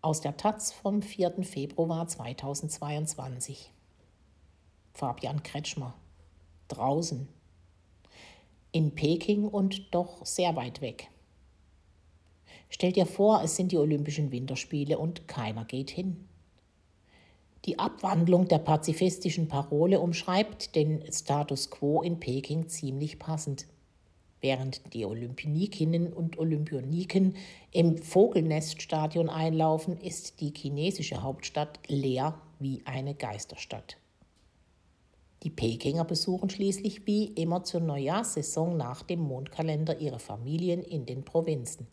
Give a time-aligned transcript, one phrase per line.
[0.00, 1.42] Aus der Taz vom 4.
[1.42, 3.72] Februar 2022.
[4.94, 5.92] Fabian Kretschmer.
[6.68, 7.26] Draußen.
[8.70, 11.10] In Peking und doch sehr weit weg.
[12.68, 16.28] Stell dir vor, es sind die Olympischen Winterspiele und keiner geht hin.
[17.64, 23.66] Die Abwandlung der pazifistischen Parole umschreibt den Status quo in Peking ziemlich passend.
[24.40, 27.34] Während die Olympionikinnen und Olympioniken
[27.72, 33.96] im Vogelneststadion einlaufen, ist die chinesische Hauptstadt leer wie eine Geisterstadt.
[35.42, 41.24] Die Pekinger besuchen schließlich wie immer zur Neujahrssaison nach dem Mondkalender ihre Familien in den
[41.24, 41.86] Provinzen.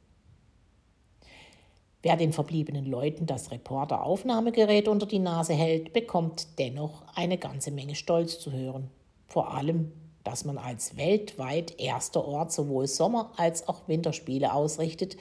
[2.02, 7.96] Wer den verbliebenen Leuten das Reporteraufnahmegerät unter die Nase hält, bekommt dennoch eine ganze Menge
[7.96, 8.92] Stolz zu hören.
[9.28, 9.92] Vor allem
[10.26, 15.16] dass man als weltweit erster Ort sowohl Sommer- als auch Winterspiele ausrichtet,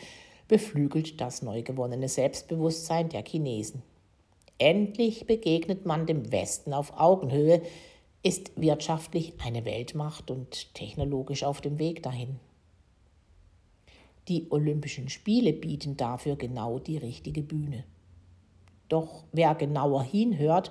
[0.49, 3.83] beflügelt das neu gewonnene Selbstbewusstsein der Chinesen.
[4.59, 7.63] Endlich begegnet man dem Westen auf Augenhöhe,
[8.23, 12.41] ist wirtschaftlich eine Weltmacht und technologisch auf dem Weg dahin.
[14.29, 17.85] Die Olympischen Spiele bieten dafür genau die richtige Bühne.
[18.89, 20.71] Doch wer genauer hinhört,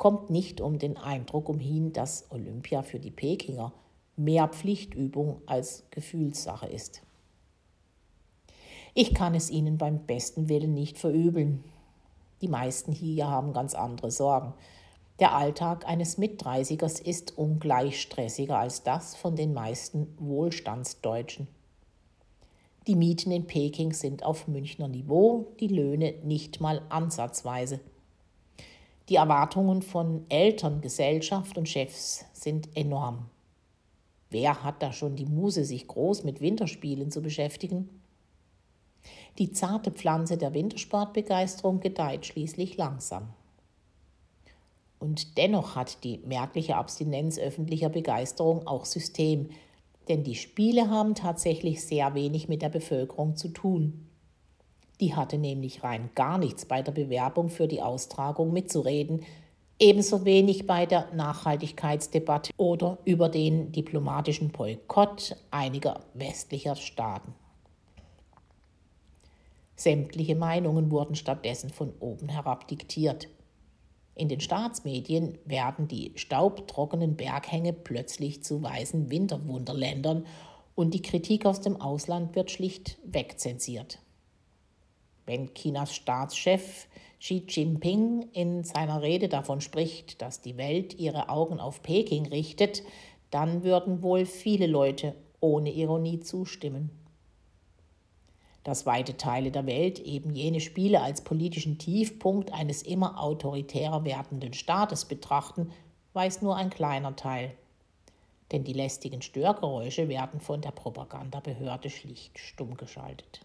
[0.00, 3.70] kommt nicht um den Eindruck umhin, dass Olympia für die Pekinger
[4.16, 7.02] mehr Pflichtübung als Gefühlssache ist.
[8.94, 11.62] Ich kann es ihnen beim besten Willen nicht verübeln.
[12.40, 14.54] Die meisten hier haben ganz andere Sorgen.
[15.18, 21.46] Der Alltag eines Mitdreißigers ist ungleich stressiger als das von den meisten Wohlstandsdeutschen.
[22.86, 27.80] Die Mieten in Peking sind auf Münchner Niveau, die Löhne nicht mal ansatzweise.
[29.10, 33.26] Die Erwartungen von Eltern, Gesellschaft und Chefs sind enorm.
[34.30, 37.90] Wer hat da schon die Muse, sich groß mit Winterspielen zu beschäftigen?
[39.38, 43.30] Die zarte Pflanze der Wintersportbegeisterung gedeiht schließlich langsam.
[45.00, 49.50] Und dennoch hat die merkliche Abstinenz öffentlicher Begeisterung auch System,
[50.08, 54.06] denn die Spiele haben tatsächlich sehr wenig mit der Bevölkerung zu tun.
[55.00, 59.24] Die hatte nämlich rein gar nichts bei der Bewerbung für die Austragung mitzureden,
[59.78, 67.34] ebenso wenig bei der Nachhaltigkeitsdebatte oder über den diplomatischen Boykott einiger westlicher Staaten.
[69.74, 73.28] Sämtliche Meinungen wurden stattdessen von oben herab diktiert.
[74.14, 80.26] In den Staatsmedien werden die staubtrockenen Berghänge plötzlich zu weißen Winterwunderländern
[80.74, 84.00] und die Kritik aus dem Ausland wird schlicht wegzensiert.
[85.26, 86.88] Wenn Chinas Staatschef
[87.20, 92.82] Xi Jinping in seiner Rede davon spricht, dass die Welt ihre Augen auf Peking richtet,
[93.30, 96.90] dann würden wohl viele Leute ohne Ironie zustimmen.
[98.64, 104.54] Dass weite Teile der Welt eben jene Spiele als politischen Tiefpunkt eines immer autoritärer werdenden
[104.54, 105.70] Staates betrachten,
[106.14, 107.52] weiß nur ein kleiner Teil.
[108.52, 113.40] Denn die lästigen Störgeräusche werden von der Propagandabehörde schlicht stumm geschaltet.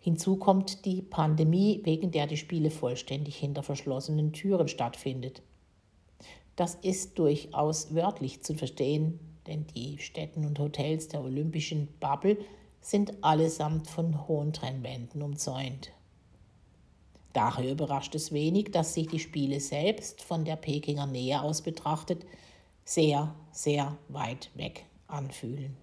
[0.00, 5.42] Hinzu kommt die Pandemie, wegen der die Spiele vollständig hinter verschlossenen Türen stattfindet.
[6.56, 12.38] Das ist durchaus wörtlich zu verstehen, denn die Städten und Hotels der olympischen Bubble
[12.80, 15.92] sind allesamt von hohen Trennwänden umzäunt.
[17.32, 22.24] Daher überrascht es wenig, dass sich die Spiele selbst von der Pekinger Nähe aus betrachtet
[22.84, 25.76] sehr, sehr weit weg anfühlen.